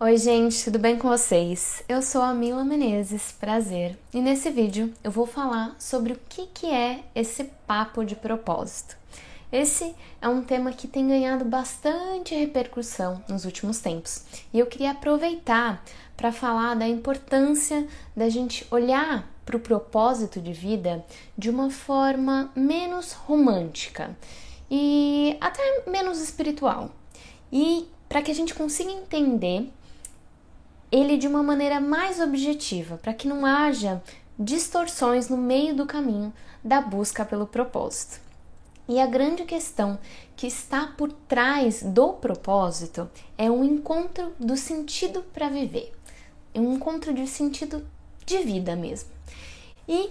[0.00, 1.84] Oi, gente, tudo bem com vocês?
[1.88, 3.96] Eu sou a Mila Menezes, prazer.
[4.12, 8.96] E nesse vídeo eu vou falar sobre o que, que é esse papo de propósito.
[9.52, 14.90] Esse é um tema que tem ganhado bastante repercussão nos últimos tempos e eu queria
[14.90, 15.84] aproveitar
[16.16, 17.86] para falar da importância
[18.16, 21.04] da gente olhar para o propósito de vida
[21.38, 24.16] de uma forma menos romântica
[24.68, 26.90] e até menos espiritual.
[27.52, 29.70] E para que a gente consiga entender
[30.94, 34.00] ele de uma maneira mais objetiva, para que não haja
[34.38, 38.20] distorções no meio do caminho da busca pelo propósito.
[38.88, 39.98] E a grande questão
[40.36, 45.92] que está por trás do propósito é um encontro do sentido para viver,
[46.54, 47.84] um encontro de sentido
[48.24, 49.10] de vida mesmo.
[49.88, 50.10] E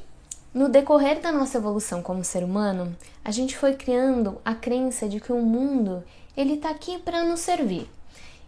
[0.53, 2.93] no decorrer da nossa evolução como ser humano,
[3.23, 6.03] a gente foi criando a crença de que o mundo
[6.35, 7.89] ele está aqui para nos servir.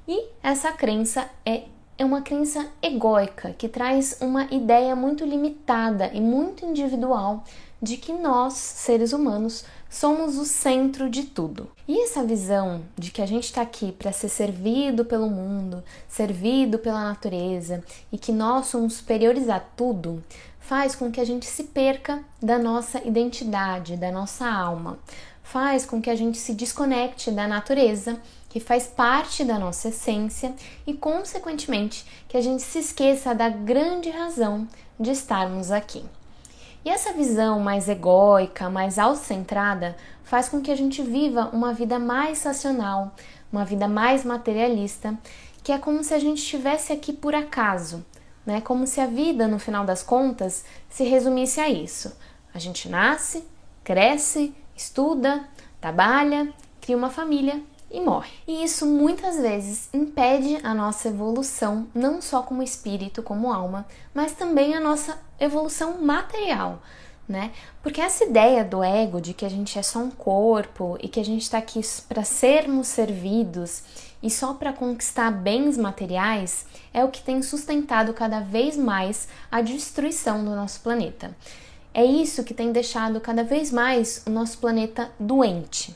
[0.05, 1.63] E essa crença é
[1.98, 7.43] é uma crença egóica que traz uma ideia muito limitada e muito individual
[7.82, 11.70] de que nós, seres humanos, somos o centro de tudo.
[11.87, 16.79] E essa visão de que a gente está aqui para ser servido pelo mundo, servido
[16.79, 20.24] pela natureza e que nós somos superiores a tudo,
[20.59, 24.98] faz com que a gente se perca da nossa identidade, da nossa alma,
[25.43, 28.20] faz com que a gente se desconecte da natureza
[28.55, 30.55] que faz parte da nossa essência
[30.87, 34.65] e, consequentemente, que a gente se esqueça da grande razão
[34.97, 36.05] de estarmos aqui.
[36.85, 41.99] E essa visão mais egóica, mais autocentrada, faz com que a gente viva uma vida
[41.99, 43.13] mais racional,
[43.51, 45.19] uma vida mais materialista,
[45.62, 48.05] que é como se a gente estivesse aqui por acaso,
[48.45, 48.62] né?
[48.62, 52.15] Como se a vida, no final das contas, se resumisse a isso.
[52.53, 53.43] A gente nasce,
[53.84, 55.43] cresce, estuda,
[55.81, 57.62] trabalha, cria uma família
[57.96, 58.29] e morre.
[58.46, 64.34] E isso muitas vezes impede a nossa evolução, não só como espírito, como alma, mas
[64.34, 66.81] também a nossa evolução material.
[67.28, 67.53] Né?
[67.81, 71.22] Porque essa ideia do ego de que a gente é só um corpo e que
[71.22, 73.81] a gente está aqui para sermos servidos
[74.22, 79.62] e só para conquistar bens materiais é o que tem sustentado cada vez mais a
[79.62, 81.36] destruição do nosso planeta.
[81.94, 85.96] É isso que tem deixado cada vez mais o nosso planeta doente.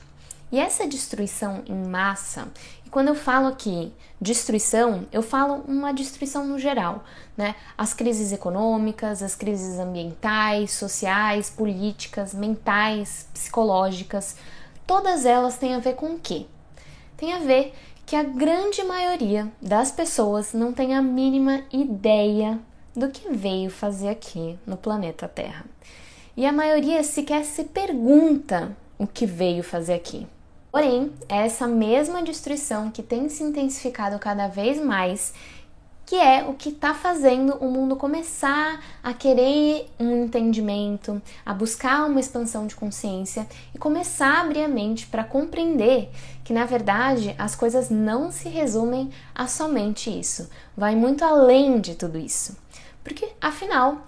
[0.51, 2.47] E essa destruição em massa,
[2.85, 7.03] e quando eu falo aqui destruição, eu falo uma destruição no geral,
[7.37, 7.55] né?
[7.77, 14.37] As crises econômicas, as crises ambientais, sociais, políticas, mentais, psicológicas,
[14.87, 16.47] todas elas têm a ver com o quê?
[17.15, 17.73] Tem a ver
[18.07, 22.59] que a grande maioria das pessoas não tem a mínima ideia
[22.95, 25.63] do que veio fazer aqui no planeta Terra.
[26.35, 30.25] E a maioria sequer se pergunta o que veio fazer aqui.
[30.71, 35.33] Porém, é essa mesma destruição que tem se intensificado cada vez mais
[36.09, 42.07] que é o que está fazendo o mundo começar a querer um entendimento, a buscar
[42.07, 46.09] uma expansão de consciência e começar a abrir a mente para compreender
[46.43, 51.93] que, na verdade, as coisas não se resumem a somente isso, vai muito além de
[51.93, 52.57] tudo isso.
[53.03, 53.99] Porque, afinal,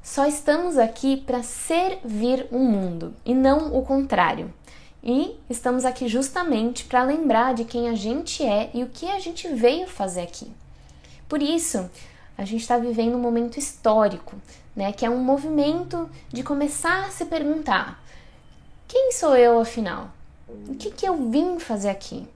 [0.00, 4.54] só estamos aqui para servir o mundo e não o contrário.
[5.02, 9.18] E estamos aqui justamente para lembrar de quem a gente é e o que a
[9.18, 10.50] gente veio fazer aqui.
[11.28, 11.88] Por isso,
[12.36, 14.34] a gente está vivendo um momento histórico,
[14.74, 18.02] né, que é um movimento de começar a se perguntar:
[18.86, 20.10] quem sou eu afinal?
[20.68, 22.26] O que, que eu vim fazer aqui?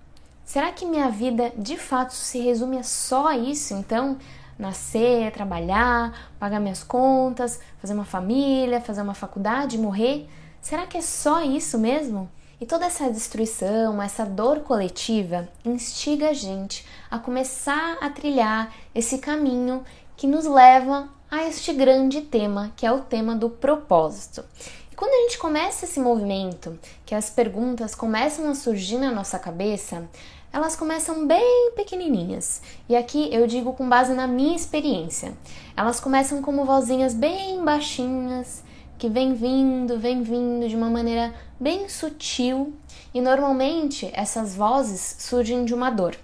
[0.44, 3.74] Será que minha vida de fato se resume a só isso?
[3.74, 4.18] Então,
[4.58, 10.28] nascer, trabalhar, pagar minhas contas, fazer uma família, fazer uma faculdade, morrer?
[10.60, 12.30] Será que é só isso mesmo?
[12.62, 19.18] E toda essa destruição, essa dor coletiva instiga a gente a começar a trilhar esse
[19.18, 19.82] caminho
[20.16, 24.44] que nos leva a este grande tema, que é o tema do propósito.
[24.92, 29.40] E quando a gente começa esse movimento, que as perguntas começam a surgir na nossa
[29.40, 30.08] cabeça,
[30.52, 32.62] elas começam bem pequenininhas.
[32.88, 35.36] E aqui eu digo com base na minha experiência.
[35.76, 38.62] Elas começam como vozinhas bem baixinhas,
[39.03, 42.72] que vem vindo, vem vindo de uma maneira bem sutil
[43.13, 46.16] e normalmente essas vozes surgem de uma dor.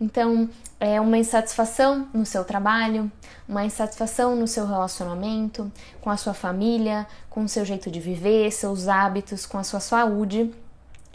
[0.00, 0.50] Então,
[0.80, 3.12] é uma insatisfação no seu trabalho,
[3.48, 5.70] uma insatisfação no seu relacionamento,
[6.00, 9.78] com a sua família, com o seu jeito de viver, seus hábitos, com a sua
[9.78, 10.52] saúde.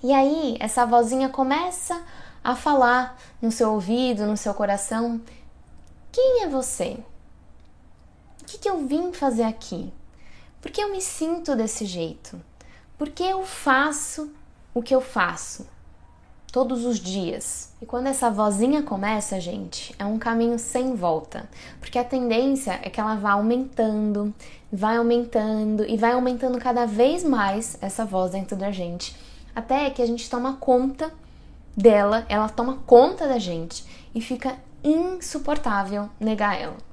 [0.02, 2.02] E aí, essa vozinha começa
[2.42, 5.19] a falar no seu ouvido, no seu coração:
[6.10, 6.98] Quem é você?
[8.42, 9.92] O que, que eu vim fazer aqui?
[10.62, 12.40] Por que eu me sinto desse jeito?
[12.98, 14.31] Por que eu faço
[14.74, 15.68] o que eu faço?
[16.52, 17.72] todos os dias.
[17.81, 21.50] E quando essa vozinha começa, gente, é um caminho sem volta,
[21.80, 24.34] porque a tendência é que ela vá aumentando,
[24.72, 29.16] vai aumentando e vai aumentando cada vez mais essa voz dentro da gente,
[29.56, 31.12] até que a gente toma conta
[31.75, 36.90] dela, ela toma conta da gente e fica insuportável negar ela.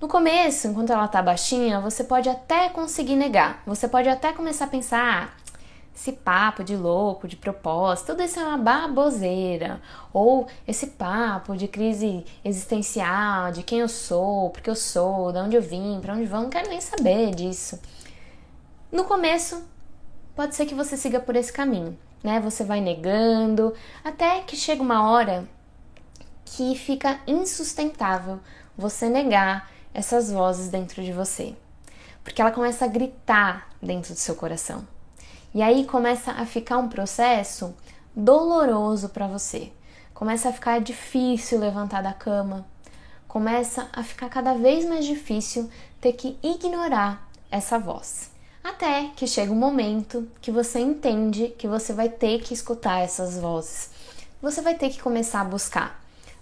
[0.00, 3.62] No começo, enquanto ela tá baixinha, você pode até conseguir negar.
[3.66, 5.50] Você pode até começar a pensar: ah,
[5.94, 9.78] esse papo de louco, de propósito, tudo isso é uma baboseira.
[10.10, 15.56] Ou esse papo de crise existencial, de quem eu sou, porque eu sou, de onde
[15.56, 17.78] eu vim, para onde vou, não quero nem saber disso.
[18.90, 19.62] No começo,
[20.34, 22.40] pode ser que você siga por esse caminho, né?
[22.40, 25.46] Você vai negando, até que chega uma hora
[26.46, 28.40] que fica insustentável
[28.78, 31.54] você negar essas vozes dentro de você.
[32.22, 34.86] Porque ela começa a gritar dentro do seu coração.
[35.54, 37.74] E aí começa a ficar um processo
[38.14, 39.72] doloroso para você.
[40.14, 42.66] Começa a ficar difícil levantar da cama.
[43.26, 45.70] Começa a ficar cada vez mais difícil
[46.00, 48.30] ter que ignorar essa voz.
[48.62, 53.38] Até que chega um momento que você entende que você vai ter que escutar essas
[53.38, 53.90] vozes.
[54.42, 55.99] Você vai ter que começar a buscar.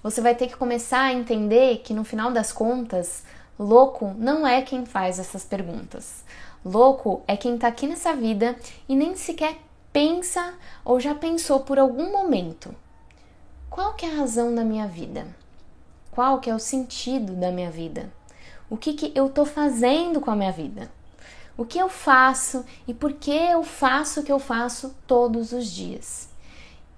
[0.09, 3.25] Você vai ter que começar a entender que no final das contas,
[3.59, 6.25] louco não é quem faz essas perguntas.
[6.65, 8.57] Louco é quem tá aqui nessa vida
[8.89, 9.59] e nem sequer
[9.93, 12.75] pensa ou já pensou por algum momento.
[13.69, 15.27] Qual que é a razão da minha vida?
[16.11, 18.11] Qual que é o sentido da minha vida?
[18.71, 20.91] O que, que eu tô fazendo com a minha vida?
[21.55, 25.67] O que eu faço e por que eu faço o que eu faço todos os
[25.67, 26.31] dias?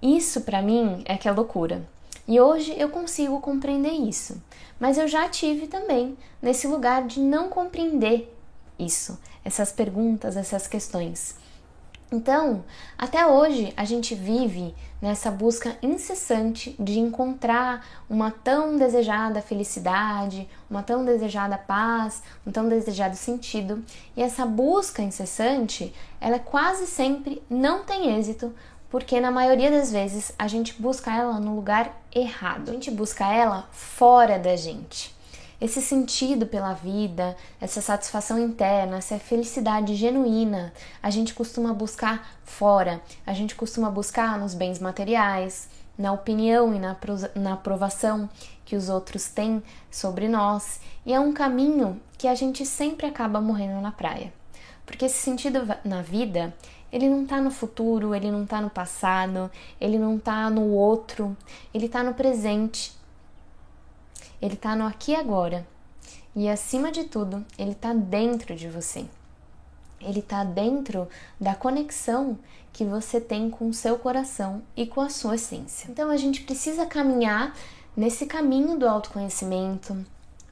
[0.00, 1.84] Isso para mim é que é loucura.
[2.30, 4.40] E hoje eu consigo compreender isso.
[4.78, 8.32] Mas eu já tive também nesse lugar de não compreender
[8.78, 11.34] isso, essas perguntas, essas questões.
[12.12, 12.64] Então,
[12.96, 14.72] até hoje a gente vive
[15.02, 22.68] nessa busca incessante de encontrar uma tão desejada felicidade, uma tão desejada paz, um tão
[22.68, 23.84] desejado sentido,
[24.16, 28.54] e essa busca incessante, ela quase sempre não tem êxito,
[28.90, 32.70] porque na maioria das vezes a gente busca ela no lugar errado.
[32.70, 35.18] A gente busca ela fora da gente
[35.60, 40.72] esse sentido pela vida, essa satisfação interna, essa felicidade genuína,
[41.02, 46.78] a gente costuma buscar fora, a gente costuma buscar nos bens materiais, na opinião e
[46.78, 46.96] na,
[47.34, 48.28] na aprovação
[48.64, 53.40] que os outros têm sobre nós, e é um caminho que a gente sempre acaba
[53.40, 54.32] morrendo na praia.
[54.86, 56.54] Porque esse sentido na vida,
[56.92, 59.50] ele não está no futuro, ele não está no passado,
[59.80, 61.36] ele não está no outro,
[61.72, 62.92] ele está no presente.
[64.40, 65.66] Ele está no aqui e agora.
[66.34, 69.04] E acima de tudo, ele está dentro de você.
[70.00, 71.08] Ele está dentro
[71.38, 72.38] da conexão
[72.72, 75.90] que você tem com o seu coração e com a sua essência.
[75.90, 77.54] Então a gente precisa caminhar
[77.96, 80.06] nesse caminho do autoconhecimento,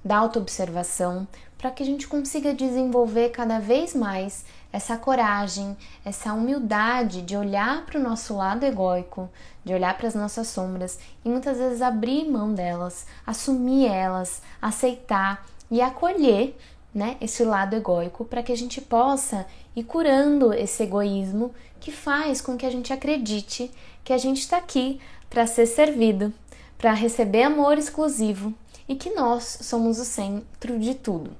[0.04, 7.22] da autoobservação, para que a gente consiga desenvolver cada vez mais essa coragem, essa humildade
[7.22, 9.28] de olhar para o nosso lado egóico,
[9.64, 15.44] de olhar para as nossas sombras e muitas vezes abrir mão delas, assumir elas, aceitar
[15.70, 16.56] e acolher
[16.94, 22.40] né, esse lado egóico para que a gente possa ir curando esse egoísmo que faz
[22.40, 23.70] com que a gente acredite
[24.04, 26.32] que a gente está aqui para ser servido,
[26.78, 28.54] para receber amor exclusivo
[28.88, 31.30] e que nós somos o centro de tudo.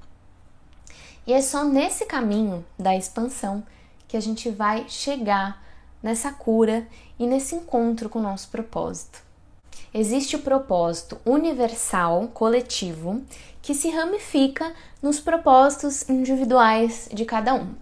[1.26, 3.62] E é só nesse caminho da expansão
[4.06, 5.62] que a gente vai chegar
[6.02, 6.86] nessa cura
[7.18, 9.22] e nesse encontro com o nosso propósito.
[9.92, 13.22] Existe o propósito universal, coletivo,
[13.62, 17.74] que se ramifica nos propósitos individuais de cada um.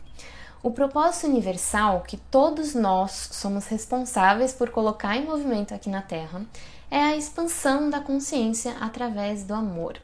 [0.63, 6.45] O propósito universal, que todos nós somos responsáveis por colocar em movimento aqui na Terra,
[6.91, 10.01] é a expansão da consciência através do amor.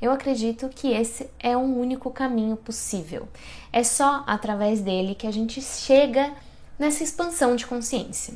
[0.00, 3.28] Eu acredito que esse é o único caminho possível.
[3.72, 6.32] É só através dele que a gente chega
[6.78, 8.34] nessa expansão de consciência.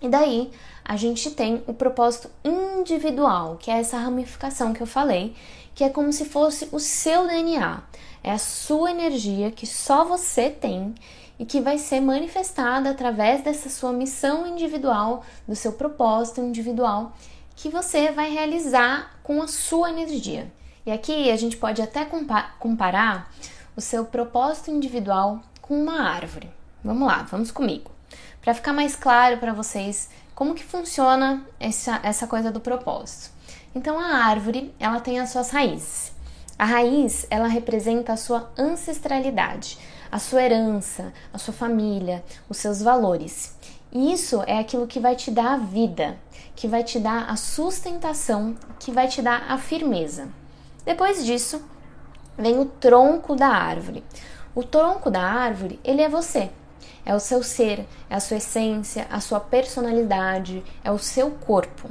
[0.00, 0.50] E daí
[0.84, 5.36] a gente tem o propósito individual, que é essa ramificação que eu falei,
[5.74, 7.80] que é como se fosse o seu DNA.
[8.24, 10.94] É a sua energia que só você tem
[11.42, 17.16] e que vai ser manifestada através dessa sua missão individual, do seu propósito individual,
[17.56, 20.52] que você vai realizar com a sua energia.
[20.86, 22.08] E aqui a gente pode até
[22.60, 23.28] comparar
[23.76, 26.48] o seu propósito individual com uma árvore.
[26.84, 27.90] Vamos lá, vamos comigo.
[28.40, 33.32] Para ficar mais claro para vocês como que funciona essa, essa coisa do propósito.
[33.74, 36.12] Então a árvore, ela tem as suas raízes.
[36.56, 39.76] A raiz, ela representa a sua ancestralidade,
[40.12, 43.56] a sua herança, a sua família, os seus valores.
[43.90, 46.18] E isso é aquilo que vai te dar a vida,
[46.54, 50.28] que vai te dar a sustentação, que vai te dar a firmeza.
[50.84, 51.62] Depois disso,
[52.36, 54.04] vem o tronco da árvore.
[54.54, 56.50] O tronco da árvore, ele é você.
[57.06, 61.88] É o seu ser, é a sua essência, a sua personalidade, é o seu corpo.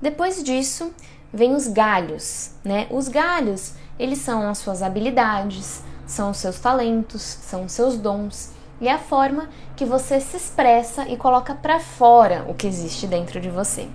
[0.00, 0.92] Depois disso,
[1.32, 2.86] vem os galhos, né?
[2.90, 8.50] Os galhos, eles são as suas habilidades, são os seus talentos, são os seus dons
[8.80, 13.06] e é a forma que você se expressa e coloca para fora o que existe
[13.06, 13.88] dentro de você.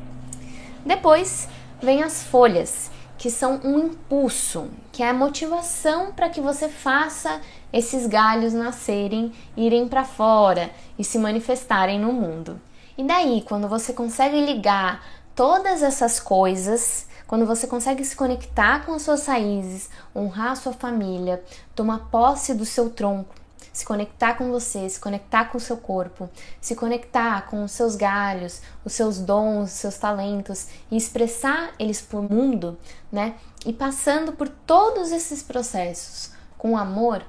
[0.86, 1.48] Depois
[1.82, 7.40] vem as folhas, que são um impulso, que é a motivação para que você faça
[7.72, 12.60] esses galhos nascerem, irem para fora e se manifestarem no mundo.
[12.98, 18.94] E daí, quando você consegue ligar todas essas coisas, quando você consegue se conectar com
[18.94, 21.42] as suas raízes, honrar a sua família,
[21.74, 23.34] tomar posse do seu tronco,
[23.72, 27.96] se conectar com você, se conectar com o seu corpo, se conectar com os seus
[27.96, 32.78] galhos, os seus dons, os seus talentos e expressar eles para o mundo,
[33.10, 33.36] né?
[33.66, 37.24] E passando por todos esses processos com amor,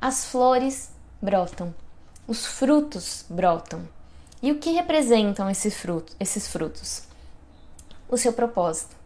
[0.00, 0.90] as flores
[1.22, 1.72] brotam,
[2.26, 3.88] os frutos brotam.
[4.42, 6.16] E o que representam esses frutos?
[6.18, 7.04] Esses frutos?
[8.08, 9.03] O seu propósito,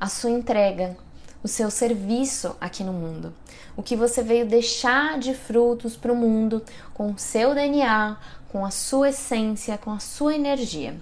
[0.00, 0.96] a sua entrega,
[1.42, 3.32] o seu serviço aqui no mundo.
[3.76, 6.62] O que você veio deixar de frutos para o mundo
[6.94, 8.16] com o seu DNA,
[8.48, 10.96] com a sua essência, com a sua energia.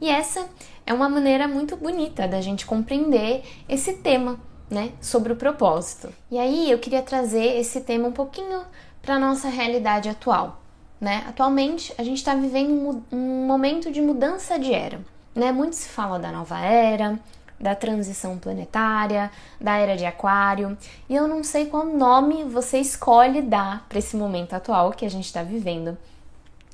[0.00, 0.46] E essa
[0.86, 4.38] é uma maneira muito bonita da gente compreender esse tema,
[4.70, 6.12] né, sobre o propósito.
[6.30, 8.62] E aí eu queria trazer esse tema um pouquinho
[9.02, 10.62] para nossa realidade atual,
[11.00, 11.24] né?
[11.28, 15.00] Atualmente a gente está vivendo um momento de mudança de era,
[15.34, 15.52] né?
[15.52, 17.18] Muito se fala da nova era,
[17.64, 20.76] da transição planetária, da era de Aquário,
[21.08, 25.08] e eu não sei qual nome você escolhe dar para esse momento atual que a
[25.08, 25.96] gente está vivendo.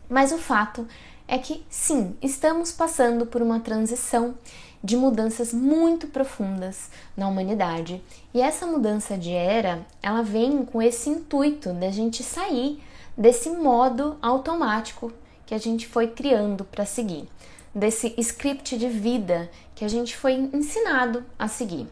[0.08, 0.88] Mas o fato
[1.28, 4.34] é que sim, estamos passando por uma transição
[4.82, 8.02] de mudanças muito profundas na humanidade.
[8.34, 12.82] E essa mudança de era, ela vem com esse intuito da gente sair
[13.16, 15.12] desse modo automático
[15.46, 17.28] que a gente foi criando para seguir
[17.74, 21.88] desse script de vida que a gente foi ensinado a seguir.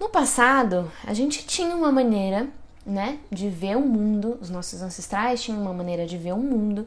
[0.00, 2.48] No passado, a gente tinha uma maneira,
[2.86, 6.86] né, de ver o mundo, os nossos ancestrais tinham uma maneira de ver o mundo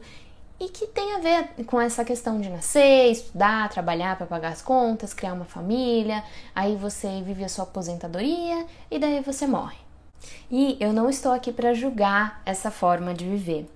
[0.58, 4.60] e que tem a ver com essa questão de nascer, estudar, trabalhar para pagar as
[4.60, 9.78] contas, criar uma família, aí você vive a sua aposentadoria e daí você morre.
[10.50, 13.70] E eu não estou aqui para julgar essa forma de viver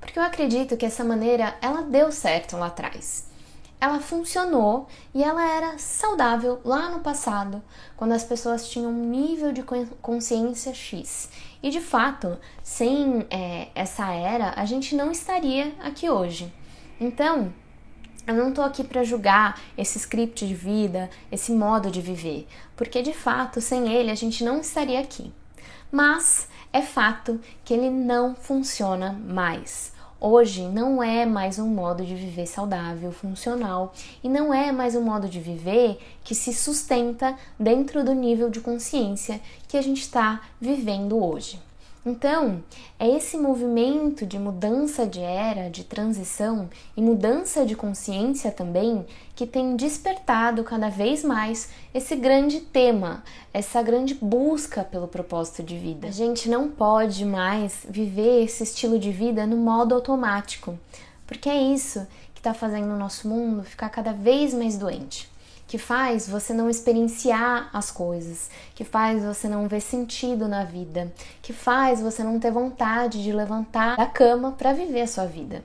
[0.00, 3.35] porque eu acredito que essa maneira ela deu certo lá atrás.
[3.80, 7.62] Ela funcionou e ela era saudável lá no passado,
[7.96, 9.62] quando as pessoas tinham um nível de
[10.00, 11.28] consciência X.
[11.62, 16.52] E de fato, sem é, essa era, a gente não estaria aqui hoje.
[16.98, 17.52] Então,
[18.26, 23.00] eu não estou aqui para julgar esse script de vida, esse modo de viver, porque
[23.00, 25.32] de fato, sem ele, a gente não estaria aqui.
[25.92, 29.92] Mas é fato que ele não funciona mais.
[30.18, 33.92] Hoje não é mais um modo de viver saudável, funcional
[34.24, 38.60] e não é mais um modo de viver que se sustenta dentro do nível de
[38.60, 41.65] consciência que a gente está vivendo hoje.
[42.08, 42.62] Então,
[43.00, 49.44] é esse movimento de mudança de era, de transição e mudança de consciência também que
[49.44, 56.06] tem despertado cada vez mais esse grande tema, essa grande busca pelo propósito de vida.
[56.06, 60.78] A gente não pode mais viver esse estilo de vida no modo automático,
[61.26, 65.28] porque é isso que está fazendo o nosso mundo ficar cada vez mais doente
[65.66, 71.12] que faz você não experienciar as coisas, que faz você não ver sentido na vida,
[71.42, 75.64] que faz você não ter vontade de levantar da cama para viver a sua vida.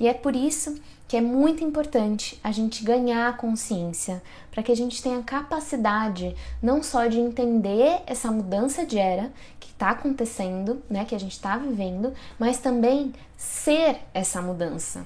[0.00, 4.74] E é por isso que é muito importante a gente ganhar consciência, para que a
[4.74, 9.30] gente tenha capacidade não só de entender essa mudança de era
[9.60, 15.04] que está acontecendo, né, que a gente está vivendo, mas também ser essa mudança.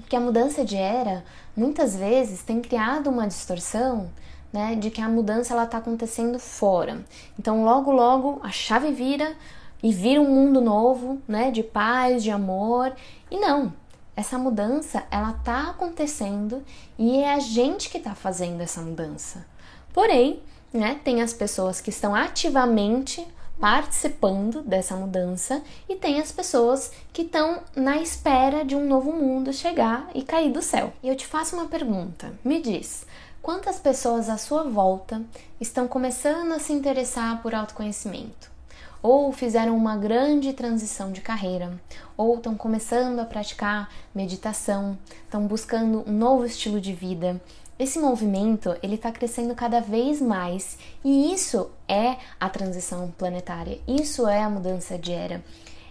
[0.00, 1.24] Porque a mudança de era
[1.56, 4.10] muitas vezes tem criado uma distorção
[4.52, 7.04] né, de que a mudança ela está acontecendo fora.
[7.38, 9.36] Então logo logo a chave vira
[9.82, 12.92] e vira um mundo novo, né, de paz, de amor.
[13.30, 13.72] E não,
[14.16, 16.62] essa mudança ela está acontecendo
[16.98, 19.46] e é a gente que está fazendo essa mudança.
[19.92, 23.26] Porém, né, tem as pessoas que estão ativamente
[23.60, 29.52] participando dessa mudança e tem as pessoas que estão na espera de um novo mundo
[29.52, 30.92] chegar e cair do céu.
[31.02, 33.06] E eu te faço uma pergunta: me diz,
[33.42, 35.22] quantas pessoas à sua volta
[35.60, 38.58] estão começando a se interessar por autoconhecimento?
[39.02, 41.80] ou fizeram uma grande transição de carreira,
[42.16, 47.40] ou estão começando a praticar meditação, estão buscando um novo estilo de vida.
[47.78, 54.26] Esse movimento ele está crescendo cada vez mais e isso é a transição planetária, isso
[54.26, 55.44] é a mudança de era.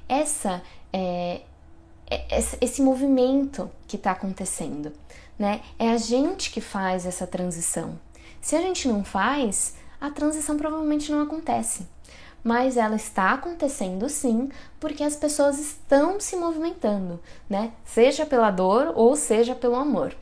[0.07, 1.41] Essa é,
[2.09, 4.91] é esse movimento que está acontecendo,
[5.39, 5.61] né?
[5.79, 7.97] É a gente que faz essa transição.
[8.41, 11.87] Se a gente não faz, a transição provavelmente não acontece
[12.43, 17.73] mas ela está acontecendo sim, porque as pessoas estão se movimentando, né?
[17.83, 20.15] Seja pela dor ou seja pelo amor.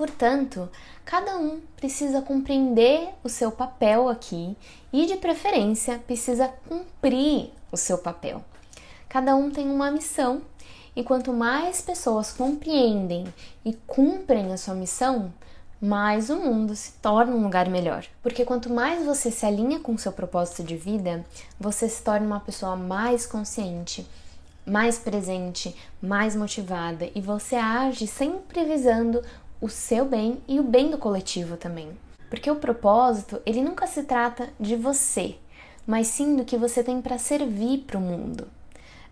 [0.00, 0.66] Portanto,
[1.04, 4.56] cada um precisa compreender o seu papel aqui
[4.90, 8.42] e, de preferência, precisa cumprir o seu papel.
[9.10, 10.40] Cada um tem uma missão
[10.96, 13.26] e quanto mais pessoas compreendem
[13.62, 15.30] e cumprem a sua missão,
[15.78, 18.06] mais o mundo se torna um lugar melhor.
[18.22, 21.26] Porque quanto mais você se alinha com o seu propósito de vida,
[21.60, 24.08] você se torna uma pessoa mais consciente,
[24.64, 29.22] mais presente, mais motivada e você age sempre visando
[29.60, 31.90] o seu bem e o bem do coletivo também.
[32.30, 35.36] Porque o propósito, ele nunca se trata de você,
[35.86, 38.48] mas sim do que você tem para servir para o mundo.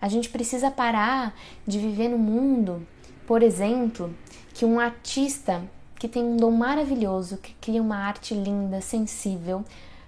[0.01, 1.35] A gente precisa parar
[1.67, 2.87] de viver no mundo,
[3.27, 4.15] por exemplo,
[4.55, 5.63] que um artista
[5.99, 9.65] que tem um dom maravilhoso, que cria uma arte linda, sensível,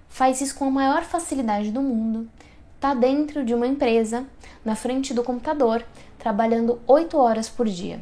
[0.07, 2.29] faz isso com a maior facilidade do mundo,
[2.75, 4.25] está dentro de uma empresa,
[4.63, 5.85] na frente do computador,
[6.17, 7.99] trabalhando oito horas por dia.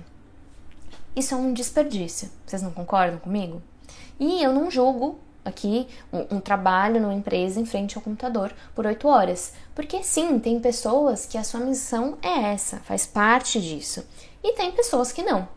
[1.16, 3.62] Isso é um desperdício, vocês não concordam comigo?
[4.20, 8.86] E eu não julgo aqui um, um, trabalho numa empresa em frente ao computador por
[8.86, 9.54] oito horas.
[9.74, 14.06] Porque sim, tem pessoas que a sua missão é essa, faz parte disso.
[14.44, 15.48] E tem pessoas que não.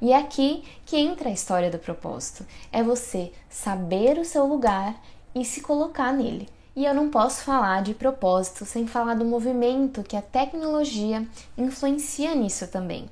[0.00, 2.46] E é aqui que entra a história do propósito.
[2.70, 5.00] É você saber o seu lugar
[5.34, 6.48] e se colocar nele.
[6.76, 12.34] E eu não posso falar de propósito sem falar do movimento que a tecnologia influencia
[12.36, 13.10] nisso também.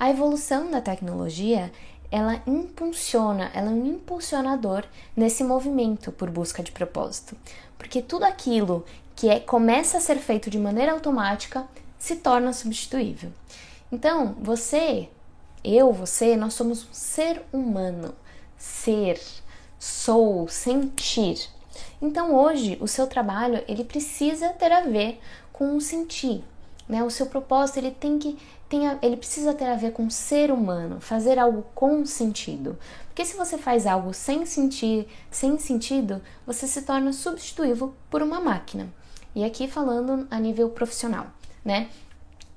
[0.00, 1.70] A evolução da tecnologia,
[2.10, 7.36] ela impulsiona, ela é um impulsionador nesse movimento por busca de propósito.
[7.78, 13.30] Porque tudo aquilo que é, começa a ser feito de maneira automática se torna substituível.
[13.92, 15.08] Então, você
[15.62, 18.14] eu, você, nós somos um ser humano.
[18.56, 19.20] Ser,
[19.78, 21.48] sou, sentir.
[22.00, 25.20] Então hoje o seu trabalho ele precisa ter a ver
[25.52, 26.42] com o sentir,
[26.88, 27.02] né?
[27.02, 28.38] O seu propósito ele tem que
[28.86, 32.78] a, ele precisa ter a ver com ser humano, fazer algo com sentido.
[33.06, 38.40] Porque se você faz algo sem sentir, sem sentido, você se torna substituível por uma
[38.40, 38.88] máquina.
[39.34, 41.26] E aqui falando a nível profissional,
[41.64, 41.88] né?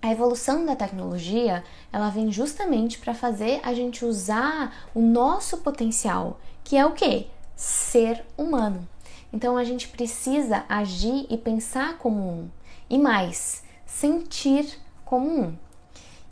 [0.01, 6.39] A evolução da tecnologia, ela vem justamente para fazer a gente usar o nosso potencial,
[6.63, 7.27] que é o quê?
[7.55, 8.87] Ser humano.
[9.31, 12.49] Então a gente precisa agir e pensar como um,
[12.89, 15.55] e mais, sentir como um.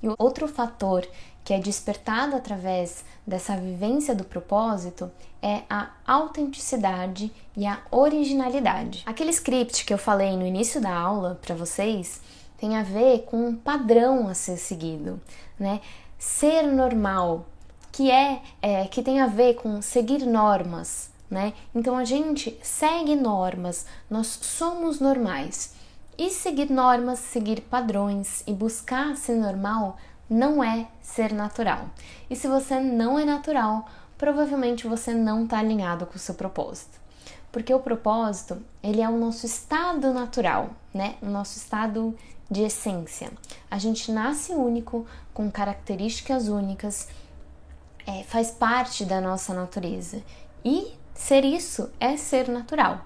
[0.01, 1.07] E outro fator
[1.43, 5.11] que é despertado através dessa vivência do propósito
[5.41, 9.03] é a autenticidade e a originalidade.
[9.05, 12.21] Aquele script que eu falei no início da aula para vocês,
[12.57, 15.19] tem a ver com um padrão a ser seguido,
[15.59, 15.81] né?
[16.19, 17.47] Ser normal,
[17.91, 21.53] que é, é que tem a ver com seguir normas, né?
[21.73, 25.73] Então a gente segue normas, nós somos normais.
[26.17, 29.97] E seguir normas, seguir padrões e buscar ser normal
[30.29, 31.89] não é ser natural.
[32.29, 36.99] E se você não é natural, provavelmente você não está alinhado com o seu propósito.
[37.51, 41.15] Porque o propósito, ele é o nosso estado natural, né?
[41.21, 42.15] O nosso estado
[42.49, 43.31] de essência.
[43.69, 47.09] A gente nasce único, com características únicas,
[48.05, 50.23] é, faz parte da nossa natureza.
[50.63, 53.01] E ser isso é ser natural.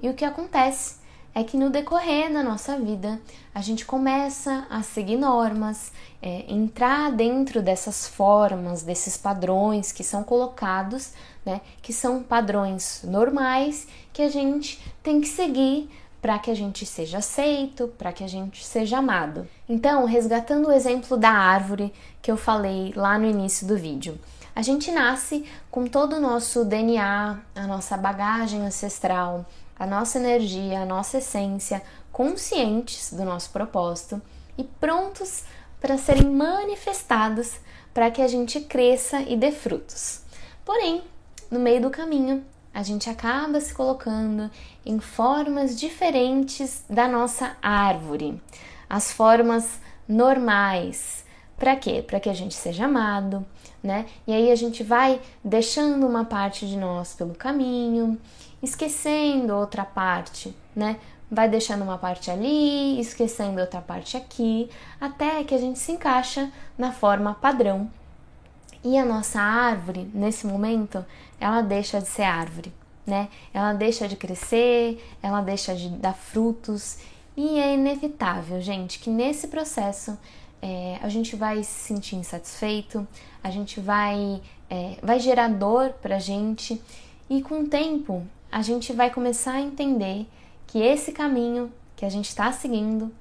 [0.00, 0.97] E o que acontece
[1.34, 3.20] é que no decorrer da nossa vida
[3.54, 10.24] a gente começa a seguir normas, é, entrar dentro dessas formas, desses padrões que são
[10.24, 11.12] colocados,
[11.44, 15.88] né, que são padrões normais que a gente tem que seguir
[16.20, 19.46] para que a gente seja aceito, para que a gente seja amado.
[19.68, 24.18] Então, resgatando o exemplo da árvore que eu falei lá no início do vídeo.
[24.54, 29.46] A gente nasce com todo o nosso DNA, a nossa bagagem ancestral,
[29.78, 34.20] a nossa energia, a nossa essência, conscientes do nosso propósito
[34.56, 35.44] e prontos
[35.80, 37.60] para serem manifestados
[37.94, 40.22] para que a gente cresça e dê frutos.
[40.64, 41.02] Porém,
[41.50, 44.50] no meio do caminho, a gente acaba se colocando
[44.84, 48.40] em formas diferentes da nossa árvore,
[48.88, 51.24] as formas normais.
[51.56, 52.04] Para quê?
[52.06, 53.44] Para que a gente seja amado,
[53.82, 54.06] né?
[54.26, 58.16] E aí a gente vai deixando uma parte de nós pelo caminho,
[58.62, 60.98] esquecendo outra parte, né?
[61.30, 66.50] vai deixando uma parte ali, esquecendo outra parte aqui, até que a gente se encaixa
[66.76, 67.90] na forma padrão.
[68.82, 71.04] E a nossa árvore, nesse momento,
[71.40, 72.72] ela deixa de ser árvore,
[73.06, 73.28] né?
[73.52, 76.98] Ela deixa de crescer, ela deixa de dar frutos,
[77.36, 80.18] e é inevitável, gente, que nesse processo
[80.62, 83.06] é, a gente vai se sentir insatisfeito,
[83.42, 84.40] a gente vai,
[84.70, 86.80] é, vai gerar dor pra gente,
[87.28, 90.26] e com o tempo a gente vai começar a entender
[90.66, 93.12] que esse caminho que a gente está seguindo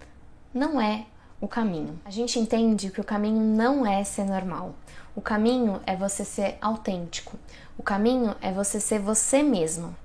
[0.53, 1.05] não é
[1.41, 1.99] o caminho.
[2.05, 4.73] A gente entende que o caminho não é ser normal.
[5.15, 7.37] O caminho é você ser autêntico.
[7.77, 9.95] O caminho é você ser você mesmo.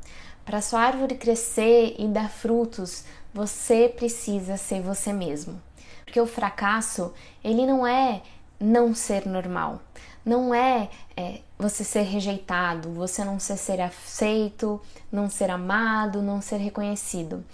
[0.44, 5.60] Para sua árvore crescer e dar frutos, você precisa ser você mesmo.
[6.04, 7.12] Porque o fracasso,
[7.44, 8.22] ele não é
[8.58, 9.80] não ser normal.
[10.24, 14.80] Não é, é, você ser rejeitado, você não ser, ser aceito,
[15.10, 17.44] não ser amado, não ser reconhecido.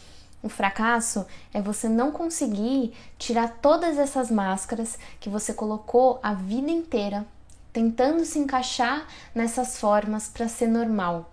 [0.43, 6.71] O fracasso é você não conseguir tirar todas essas máscaras que você colocou a vida
[6.71, 7.27] inteira
[7.73, 11.31] tentando se encaixar nessas formas para ser normal.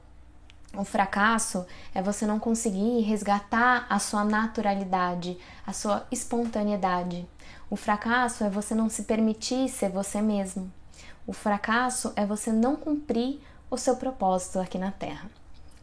[0.78, 7.28] O fracasso é você não conseguir resgatar a sua naturalidade, a sua espontaneidade.
[7.70, 10.72] O fracasso é você não se permitir ser você mesmo.
[11.28, 15.30] O fracasso é você não cumprir o seu propósito aqui na Terra.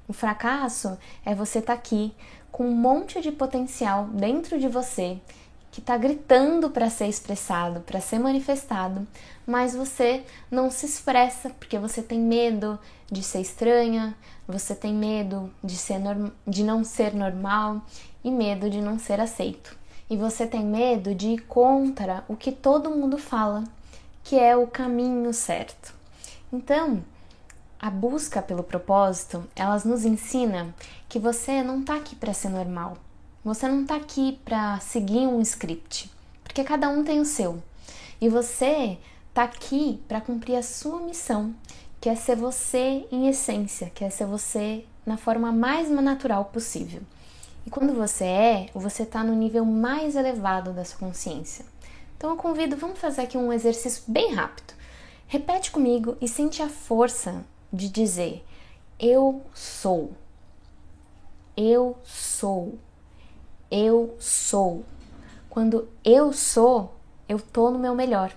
[0.07, 2.15] O fracasso é você estar tá aqui
[2.51, 5.19] com um monte de potencial dentro de você
[5.73, 9.07] que está gritando para ser expressado, para ser manifestado,
[9.47, 12.79] mas você não se expressa porque você tem medo
[13.11, 14.15] de ser estranha,
[14.47, 15.99] você tem medo de, ser
[16.47, 17.81] de não ser normal
[18.23, 19.75] e medo de não ser aceito.
[20.11, 23.65] E você tem medo de ir contra o que todo mundo fala,
[24.25, 25.95] que é o caminho certo.
[26.53, 27.03] Então,
[27.79, 30.75] a busca pelo propósito, elas nos ensina
[31.09, 32.97] que você não está aqui para ser normal.
[33.45, 36.09] Você não está aqui para seguir um script,
[36.45, 37.61] porque cada um tem o seu.
[38.21, 41.55] E você está aqui para cumprir a sua missão,
[42.01, 47.03] que é ser você em essência, que é ser você na forma mais natural possível.
[47.67, 51.65] E quando você é, você está no nível mais elevado da sua consciência.
[52.23, 54.75] Então eu convido, vamos fazer aqui um exercício bem rápido.
[55.27, 58.45] Repete comigo e sente a força de dizer:
[58.97, 60.13] Eu sou.
[61.57, 62.79] Eu sou
[63.73, 64.85] eu sou.
[65.49, 66.95] Quando eu sou,
[67.27, 68.31] eu tô no meu melhor.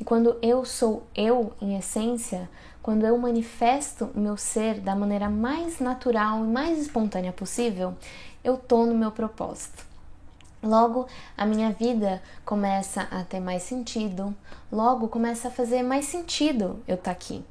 [0.00, 2.50] E quando eu sou eu em essência,
[2.82, 7.94] quando eu manifesto o meu ser da maneira mais natural e mais espontânea possível,
[8.42, 9.87] eu tô no meu propósito.
[10.62, 14.34] Logo, a minha vida começa a ter mais sentido,
[14.72, 17.44] logo começa a fazer mais sentido eu estar tá aqui.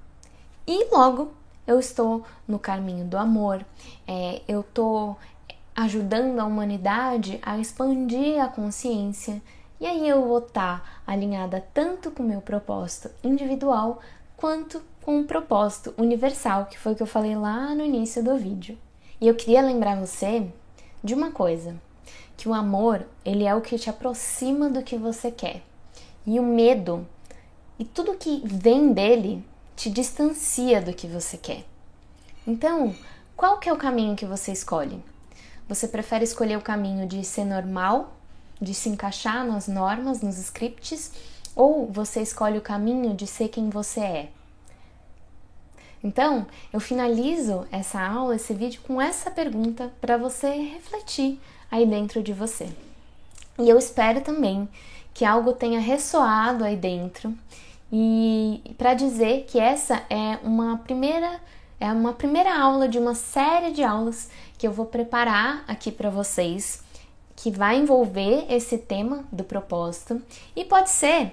[0.68, 1.32] E logo
[1.66, 3.66] eu estou no caminho do amor,
[4.06, 5.18] é, eu estou
[5.74, 9.42] ajudando a humanidade a expandir a consciência,
[9.80, 14.02] e aí eu vou estar tá alinhada tanto com o meu propósito individual
[14.36, 18.38] quanto com o propósito universal, que foi o que eu falei lá no início do
[18.38, 18.78] vídeo.
[19.22, 20.52] E eu queria lembrar você
[21.02, 21.76] de uma coisa,
[22.38, 25.64] que o amor, ele é o que te aproxima do que você quer.
[26.26, 27.06] E o medo
[27.80, 29.44] e tudo que vem dele
[29.76, 31.66] te distancia do que você quer.
[32.46, 32.96] Então,
[33.36, 35.04] qual que é o caminho que você escolhe?
[35.68, 38.16] Você prefere escolher o caminho de ser normal,
[38.62, 41.12] de se encaixar nas normas, nos scripts,
[41.56, 44.30] ou você escolhe o caminho de ser quem você é?
[46.04, 51.40] Então, eu finalizo essa aula, esse vídeo com essa pergunta para você refletir
[51.70, 52.70] aí dentro de você.
[53.60, 54.68] E eu espero também
[55.14, 57.34] que algo tenha ressoado aí dentro
[57.92, 61.40] e para dizer que essa é uma primeira
[61.80, 66.10] é uma primeira aula de uma série de aulas que eu vou preparar aqui para
[66.10, 66.84] vocês,
[67.36, 70.20] que vai envolver esse tema do propósito.
[70.56, 71.32] E pode ser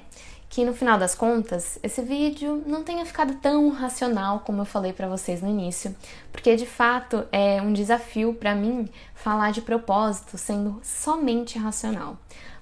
[0.54, 4.92] que no final das contas esse vídeo não tenha ficado tão racional como eu falei
[4.92, 5.92] para vocês no início,
[6.30, 12.16] porque de fato é um desafio para mim falar de propósito sendo somente racional.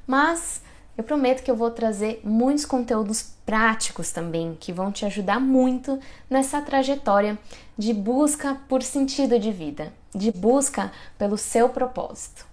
[0.07, 0.63] Mas
[0.97, 6.01] eu prometo que eu vou trazer muitos conteúdos práticos também que vão te ajudar muito
[6.31, 7.39] nessa trajetória
[7.77, 12.47] de busca por sentido de vida, de busca pelo seu propósito.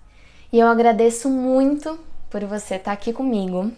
[0.51, 1.97] E eu agradeço muito
[2.29, 3.71] por você estar aqui comigo.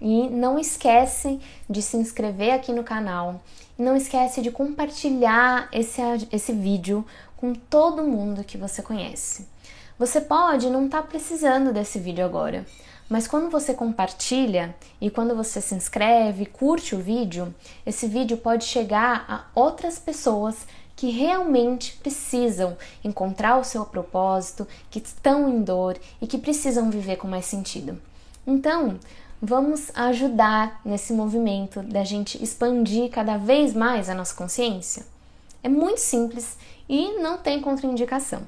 [0.00, 3.42] E não esquece de se inscrever aqui no canal.
[3.78, 6.00] E não esquece de compartilhar esse,
[6.32, 7.04] esse vídeo
[7.36, 9.46] com todo mundo que você conhece.
[9.98, 12.66] Você pode não estar tá precisando desse vídeo agora,
[13.08, 18.64] mas quando você compartilha e quando você se inscreve, curte o vídeo, esse vídeo pode
[18.64, 25.98] chegar a outras pessoas que realmente precisam encontrar o seu propósito, que estão em dor
[26.20, 28.00] e que precisam viver com mais sentido.
[28.46, 28.98] Então,
[29.40, 35.06] vamos ajudar nesse movimento da gente expandir cada vez mais a nossa consciência?
[35.62, 36.56] É muito simples
[36.88, 38.42] e não tem contraindicação.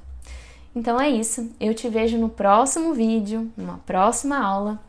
[0.74, 4.80] Então é isso, eu te vejo no próximo vídeo, numa próxima aula.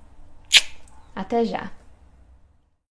[1.15, 1.82] Até já!